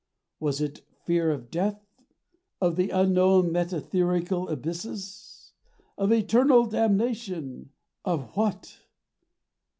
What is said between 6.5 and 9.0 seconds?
Damnation; of what?